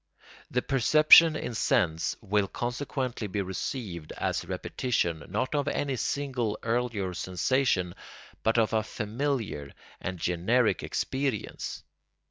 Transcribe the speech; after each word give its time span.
The 0.49 0.63
perception 0.63 1.35
in 1.35 1.53
sense 1.53 2.15
will 2.21 2.47
consequently 2.47 3.27
be 3.27 3.43
received 3.43 4.11
as 4.13 4.43
a 4.43 4.47
repetition 4.47 5.23
not 5.29 5.53
of 5.53 5.67
any 5.67 5.95
single 5.95 6.57
earlier 6.63 7.13
sensation 7.13 7.93
but 8.41 8.57
of 8.57 8.73
a 8.73 8.81
familiar 8.81 9.71
and 9.99 10.17
generic 10.17 10.81
experience. 10.81 11.83